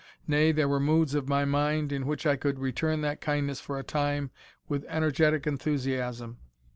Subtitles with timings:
[0.27, 3.77] Nay, there were moods of my mind, in which I could return that kindness for
[3.77, 4.31] a time
[4.67, 6.39] with energetic enthusiasm.